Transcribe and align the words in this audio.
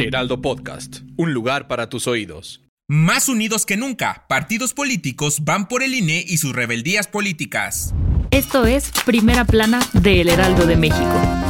Heraldo 0.00 0.40
Podcast, 0.40 1.00
un 1.18 1.34
lugar 1.34 1.68
para 1.68 1.90
tus 1.90 2.06
oídos. 2.06 2.62
Más 2.88 3.28
unidos 3.28 3.66
que 3.66 3.76
nunca, 3.76 4.24
partidos 4.28 4.72
políticos 4.72 5.44
van 5.44 5.68
por 5.68 5.82
el 5.82 5.94
INE 5.94 6.24
y 6.26 6.38
sus 6.38 6.54
rebeldías 6.54 7.06
políticas. 7.06 7.92
Esto 8.30 8.64
es 8.64 8.90
Primera 9.04 9.44
Plana 9.44 9.80
de 9.92 10.22
El 10.22 10.30
Heraldo 10.30 10.66
de 10.66 10.76
México. 10.76 11.49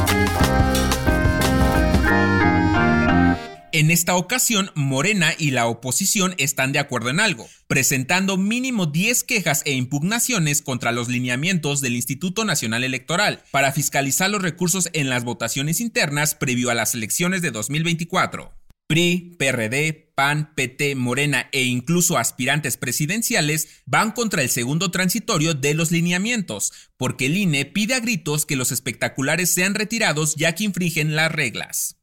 En 3.73 3.89
esta 3.89 4.17
ocasión, 4.17 4.69
Morena 4.75 5.33
y 5.37 5.51
la 5.51 5.67
oposición 5.67 6.35
están 6.37 6.73
de 6.73 6.79
acuerdo 6.79 7.09
en 7.09 7.21
algo, 7.21 7.47
presentando 7.67 8.35
mínimo 8.35 8.85
10 8.85 9.23
quejas 9.23 9.61
e 9.63 9.71
impugnaciones 9.71 10.61
contra 10.61 10.91
los 10.91 11.07
lineamientos 11.07 11.79
del 11.79 11.95
Instituto 11.95 12.43
Nacional 12.43 12.83
Electoral 12.83 13.43
para 13.49 13.71
fiscalizar 13.71 14.29
los 14.29 14.41
recursos 14.41 14.89
en 14.91 15.09
las 15.09 15.23
votaciones 15.23 15.79
internas 15.79 16.35
previo 16.35 16.69
a 16.69 16.73
las 16.73 16.95
elecciones 16.95 17.41
de 17.41 17.51
2024. 17.51 18.51
PRI, 18.87 19.37
PRD, 19.39 20.11
PAN, 20.15 20.53
PT, 20.53 20.95
Morena 20.95 21.47
e 21.53 21.63
incluso 21.63 22.17
aspirantes 22.17 22.75
presidenciales 22.75 23.69
van 23.85 24.11
contra 24.11 24.41
el 24.41 24.49
segundo 24.49 24.91
transitorio 24.91 25.53
de 25.53 25.75
los 25.75 25.91
lineamientos, 25.91 26.73
porque 26.97 27.27
el 27.27 27.37
INE 27.37 27.63
pide 27.63 27.93
a 27.93 28.01
gritos 28.01 28.45
que 28.45 28.57
los 28.57 28.73
espectaculares 28.73 29.49
sean 29.49 29.75
retirados 29.75 30.35
ya 30.35 30.55
que 30.55 30.65
infringen 30.65 31.15
las 31.15 31.31
reglas. 31.31 32.00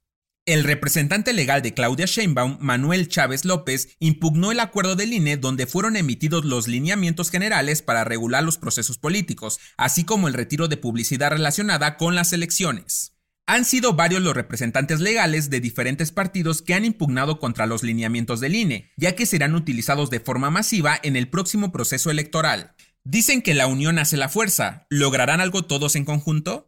El 0.48 0.64
representante 0.64 1.34
legal 1.34 1.60
de 1.60 1.74
Claudia 1.74 2.06
Sheinbaum, 2.06 2.56
Manuel 2.58 3.08
Chávez 3.08 3.44
López, 3.44 3.94
impugnó 3.98 4.50
el 4.50 4.60
acuerdo 4.60 4.96
del 4.96 5.12
INE 5.12 5.36
donde 5.36 5.66
fueron 5.66 5.94
emitidos 5.94 6.46
los 6.46 6.68
lineamientos 6.68 7.28
generales 7.28 7.82
para 7.82 8.02
regular 8.02 8.42
los 8.42 8.56
procesos 8.56 8.96
políticos, 8.96 9.60
así 9.76 10.04
como 10.04 10.26
el 10.26 10.32
retiro 10.32 10.66
de 10.66 10.78
publicidad 10.78 11.32
relacionada 11.32 11.98
con 11.98 12.14
las 12.14 12.32
elecciones. 12.32 13.12
Han 13.46 13.66
sido 13.66 13.92
varios 13.92 14.22
los 14.22 14.34
representantes 14.34 15.00
legales 15.00 15.50
de 15.50 15.60
diferentes 15.60 16.12
partidos 16.12 16.62
que 16.62 16.72
han 16.72 16.86
impugnado 16.86 17.40
contra 17.40 17.66
los 17.66 17.82
lineamientos 17.82 18.40
del 18.40 18.54
INE, 18.54 18.90
ya 18.96 19.14
que 19.14 19.26
serán 19.26 19.54
utilizados 19.54 20.08
de 20.08 20.20
forma 20.20 20.48
masiva 20.48 20.98
en 21.02 21.16
el 21.16 21.28
próximo 21.28 21.72
proceso 21.72 22.10
electoral. 22.10 22.74
Dicen 23.04 23.42
que 23.42 23.52
la 23.52 23.66
unión 23.66 23.98
hace 23.98 24.16
la 24.16 24.30
fuerza. 24.30 24.86
¿Lograrán 24.88 25.42
algo 25.42 25.66
todos 25.66 25.94
en 25.94 26.06
conjunto? 26.06 26.67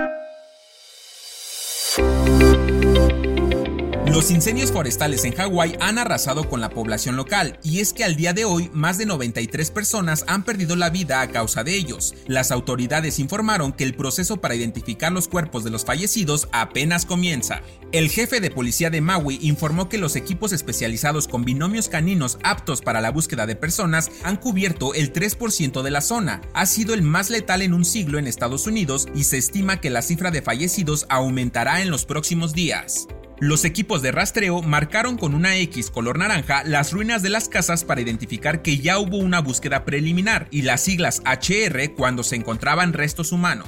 Los 4.11 4.29
incendios 4.29 4.73
forestales 4.73 5.23
en 5.23 5.33
Hawái 5.33 5.77
han 5.79 5.97
arrasado 5.97 6.49
con 6.49 6.59
la 6.59 6.69
población 6.69 7.15
local 7.15 7.57
y 7.63 7.79
es 7.79 7.93
que 7.93 8.03
al 8.03 8.17
día 8.17 8.33
de 8.33 8.43
hoy 8.43 8.69
más 8.73 8.97
de 8.97 9.05
93 9.05 9.71
personas 9.71 10.25
han 10.27 10.43
perdido 10.43 10.75
la 10.75 10.89
vida 10.89 11.21
a 11.21 11.29
causa 11.29 11.63
de 11.63 11.75
ellos. 11.75 12.13
Las 12.27 12.51
autoridades 12.51 13.19
informaron 13.19 13.71
que 13.71 13.85
el 13.85 13.95
proceso 13.95 14.41
para 14.41 14.53
identificar 14.53 15.13
los 15.13 15.29
cuerpos 15.29 15.63
de 15.63 15.69
los 15.69 15.85
fallecidos 15.85 16.49
apenas 16.51 17.05
comienza. 17.05 17.61
El 17.93 18.09
jefe 18.09 18.41
de 18.41 18.51
policía 18.51 18.89
de 18.89 18.99
Maui 18.99 19.39
informó 19.43 19.87
que 19.87 19.97
los 19.97 20.17
equipos 20.17 20.51
especializados 20.51 21.29
con 21.29 21.45
binomios 21.45 21.87
caninos 21.87 22.37
aptos 22.43 22.81
para 22.81 22.99
la 22.99 23.11
búsqueda 23.11 23.45
de 23.45 23.55
personas 23.55 24.11
han 24.23 24.35
cubierto 24.35 24.93
el 24.93 25.13
3% 25.13 25.83
de 25.83 25.91
la 25.91 26.01
zona. 26.01 26.41
Ha 26.53 26.65
sido 26.65 26.93
el 26.93 27.01
más 27.01 27.29
letal 27.29 27.61
en 27.61 27.73
un 27.73 27.85
siglo 27.85 28.19
en 28.19 28.27
Estados 28.27 28.67
Unidos 28.67 29.07
y 29.15 29.23
se 29.23 29.37
estima 29.37 29.79
que 29.79 29.89
la 29.89 30.01
cifra 30.01 30.31
de 30.31 30.41
fallecidos 30.41 31.05
aumentará 31.07 31.81
en 31.81 31.89
los 31.89 32.03
próximos 32.03 32.51
días. 32.51 33.07
Los 33.41 33.65
equipos 33.65 34.03
de 34.03 34.11
rastreo 34.11 34.61
marcaron 34.61 35.17
con 35.17 35.33
una 35.33 35.57
X 35.57 35.89
color 35.89 36.19
naranja 36.19 36.63
las 36.63 36.93
ruinas 36.93 37.23
de 37.23 37.31
las 37.31 37.49
casas 37.49 37.83
para 37.83 37.99
identificar 37.99 38.61
que 38.61 38.77
ya 38.77 38.99
hubo 38.99 39.17
una 39.17 39.41
búsqueda 39.41 39.83
preliminar 39.83 40.47
y 40.51 40.61
las 40.61 40.81
siglas 40.81 41.23
HR 41.25 41.95
cuando 41.95 42.21
se 42.21 42.35
encontraban 42.35 42.93
restos 42.93 43.31
humanos. 43.31 43.67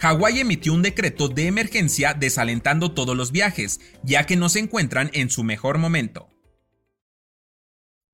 Hawái 0.00 0.40
emitió 0.40 0.74
un 0.74 0.82
decreto 0.82 1.28
de 1.28 1.46
emergencia 1.46 2.12
desalentando 2.12 2.90
todos 2.90 3.16
los 3.16 3.30
viajes, 3.30 3.78
ya 4.02 4.26
que 4.26 4.34
no 4.34 4.48
se 4.48 4.58
encuentran 4.58 5.10
en 5.12 5.30
su 5.30 5.44
mejor 5.44 5.78
momento. 5.78 6.28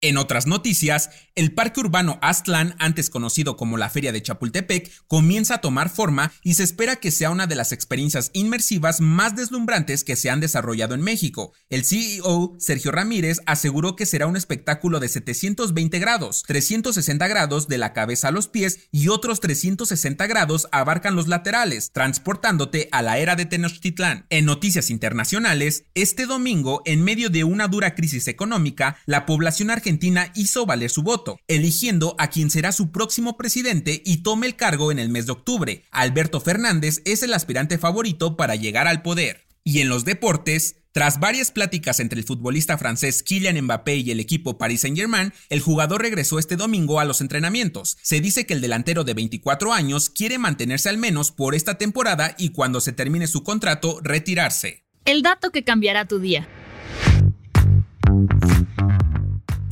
En 0.04 0.19
otras 0.19 0.47
noticias, 0.47 1.09
el 1.34 1.54
parque 1.54 1.81
urbano 1.81 2.19
Aztlán, 2.20 2.76
antes 2.78 3.09
conocido 3.09 3.56
como 3.56 3.78
la 3.78 3.88
Feria 3.88 4.12
de 4.12 4.20
Chapultepec, 4.20 4.92
comienza 5.06 5.54
a 5.54 5.60
tomar 5.62 5.88
forma 5.88 6.31
y 6.42 6.54
se 6.54 6.62
espera 6.62 6.97
que 6.97 7.10
sea 7.10 7.31
una 7.31 7.47
de 7.47 7.54
las 7.54 7.72
experiencias 7.72 8.31
inmersivas 8.34 9.00
más 9.00 9.34
deslumbrantes 9.34 10.04
que 10.04 10.15
se 10.15 10.28
han 10.28 10.41
desarrollado 10.41 10.94
en 10.94 11.00
México. 11.00 11.54
El 11.70 11.87
CEO, 11.87 12.54
Sergio 12.59 12.92
Ramírez, 12.92 13.41
aseguró 13.47 13.97
que 13.97 14.04
será 14.04 14.26
un 14.26 14.37
espectáculo 14.37 15.00
de 15.00 15.09
720 15.09 15.98
grados, 15.98 16.42
360 16.47 17.26
grados 17.26 17.66
de 17.66 17.78
la 17.78 17.94
cabeza 17.94 18.28
a 18.28 18.31
los 18.31 18.47
pies 18.47 18.91
y 18.92 19.09
otros 19.09 19.41
360 19.41 20.26
grados 20.26 20.69
abarcan 20.71 21.16
los 21.16 21.28
laterales, 21.28 21.92
transportándote 21.92 22.91
a 22.92 23.00
la 23.00 23.16
era 23.16 23.36
de 23.36 23.47
Tenochtitlán. 23.47 24.26
En 24.28 24.44
noticias 24.44 24.91
internacionales, 24.91 25.86
este 25.94 26.26
domingo, 26.26 26.82
en 26.84 27.03
medio 27.03 27.31
de 27.31 27.44
una 27.44 27.69
dura 27.69 27.94
crisis 27.94 28.28
económica, 28.28 28.98
la 29.06 29.25
población 29.25 29.71
argentina 29.71 29.94
hizo 30.34 30.66
valer 30.66 30.91
su 30.91 31.03
voto, 31.03 31.38
eligiendo 31.49 32.15
a 32.19 32.28
quien 32.28 32.50
será 32.50 32.72
su 32.72 32.91
próximo 32.91 33.37
presidente 33.37 34.03
y 34.05 34.19
tome 34.19 34.47
el 34.47 34.56
cargo 34.56 34.93
en 34.93 34.99
el 34.99 35.09
mes 35.09 35.27
de 35.27 35.32
octubre. 35.32 35.84
Alberto 35.91 36.41
Fernández 36.41 37.03
es 37.05 37.22
el 37.22 37.34
aspirante 37.34 37.78
favorito 37.78 38.37
para 38.37 38.56
llegar 38.56 38.87
al 38.87 39.03
poder. 39.03 39.47
Y 39.65 39.81
en 39.81 39.88
los 39.88 40.04
deportes, 40.04 40.77
tras 40.93 41.19
varias 41.19 41.50
pláticas 41.50 41.99
entre 41.99 42.21
el 42.21 42.27
futbolista 42.27 42.77
francés 42.78 43.22
Kylian 43.22 43.60
Mbappé 43.62 43.97
y 43.97 44.10
el 44.10 44.21
equipo 44.21 44.59
Paris 44.59 44.83
Saint-Germain, 44.83 45.33
el 45.49 45.60
jugador 45.60 46.03
regresó 46.03 46.38
este 46.38 46.56
domingo 46.56 47.00
a 47.00 47.04
los 47.04 47.21
entrenamientos. 47.21 47.97
Se 48.03 48.21
dice 48.21 48.47
que 48.47 48.54
el 48.54 48.60
delantero 48.60 49.04
de 49.04 49.15
24 49.15 49.72
años 49.72 50.10
quiere 50.10 50.38
mantenerse 50.38 50.88
al 50.91 50.99
menos 50.99 51.33
por 51.33 51.54
esta 51.54 51.78
temporada 51.78 52.34
y 52.38 52.50
cuando 52.50 52.81
se 52.81 52.93
termine 52.93 53.27
su 53.27 53.43
contrato 53.43 53.99
retirarse. 54.03 54.84
El 55.04 55.22
dato 55.22 55.50
que 55.50 55.65
cambiará 55.65 56.06
tu 56.06 56.19
día. 56.19 56.47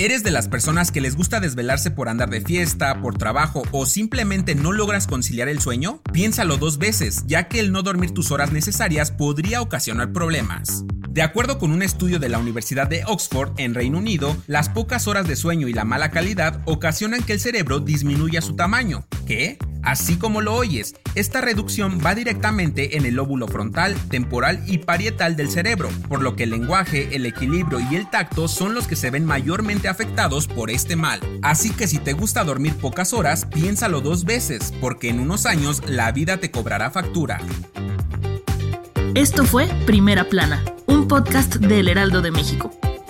¿Eres 0.03 0.25
de 0.25 0.33
las 0.33 0.49
personas 0.49 0.91
que 0.91 1.01
les 1.01 1.15
gusta 1.15 1.39
desvelarse 1.39 1.93
por 1.93 2.09
andar 2.09 2.29
de 2.29 2.41
fiesta, 2.41 3.01
por 3.01 3.17
trabajo 3.17 3.63
o 3.71 3.87
simplemente 3.87 4.57
no 4.57 4.73
logras 4.73 5.07
conciliar 5.07 5.49
el 5.49 5.61
sueño? 5.61 6.03
Piénsalo 6.13 6.57
dos 6.57 6.79
veces, 6.79 7.23
ya 7.29 7.47
que 7.47 7.61
el 7.61 7.71
no 7.71 7.85
dormir 7.85 8.11
tus 8.11 8.33
horas 8.33 8.51
necesarias 8.51 9.12
podría 9.12 9.62
ocasionar 9.62 10.12
problemas. 10.12 10.85
De 11.09 11.23
acuerdo 11.23 11.61
con 11.61 11.71
un 11.71 11.83
estudio 11.83 12.19
de 12.19 12.29
la 12.29 12.39
Universidad 12.39 12.89
de 12.89 13.05
Oxford 13.07 13.53
en 13.59 13.75
Reino 13.75 13.99
Unido, 13.99 14.37
las 14.49 14.69
pocas 14.69 15.07
horas 15.07 15.29
de 15.29 15.37
sueño 15.37 15.69
y 15.69 15.73
la 15.73 15.85
mala 15.85 16.11
calidad 16.11 16.61
ocasionan 16.65 17.23
que 17.23 17.35
el 17.35 17.41
cerebro 17.41 17.79
disminuya 17.79 18.41
su 18.41 18.57
tamaño. 18.57 19.07
¿Qué? 19.25 19.57
Así 19.82 20.16
como 20.16 20.41
lo 20.41 20.54
oyes, 20.54 20.94
esta 21.15 21.41
reducción 21.41 22.00
va 22.04 22.15
directamente 22.15 22.97
en 22.97 23.04
el 23.04 23.15
lóbulo 23.15 23.48
frontal, 23.48 23.94
temporal 24.09 24.62
y 24.66 24.78
parietal 24.78 25.37
del 25.37 25.50
cerebro, 25.50 25.91
por 26.09 26.22
lo 26.22 26.37
que 26.37 26.44
el 26.44 26.50
lenguaje, 26.50 27.15
el 27.16 27.26
equilibrio 27.26 27.81
y 27.81 27.97
el 27.97 28.09
tacto 28.09 28.48
son 28.48 28.75
los 28.75 28.87
que 28.87 28.97
se 28.97 29.10
ven 29.10 29.25
mayormente 29.25 29.88
afectados 29.88 30.47
por 30.47 30.70
este 30.70 30.97
mal. 30.97 31.20
Así 31.43 31.70
que 31.70 31.88
si 31.88 31.98
te 31.98 32.12
gusta 32.12 32.44
dormir 32.44 32.75
pocas 32.75 33.12
horas, 33.12 33.47
piénsalo 33.47 34.00
dos 34.00 34.25
veces, 34.25 34.73
porque 34.81 35.08
en 35.08 35.20
unos 35.20 35.46
años 35.46 35.82
la 35.87 36.12
vida 36.12 36.38
te 36.38 36.50
cobrará 36.50 36.90
factura. 36.90 37.40
Esto 39.14 39.44
fue 39.44 39.69
Primera 39.87 40.28
Plana, 40.28 40.64
un 40.87 41.06
podcast 41.06 41.56
del 41.56 41.88
Heraldo 41.88 42.23
de 42.23 42.31
México. 42.31 42.70